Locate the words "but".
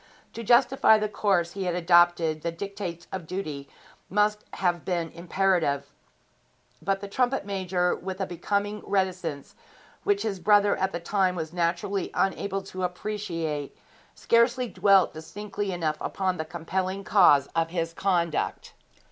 6.81-7.01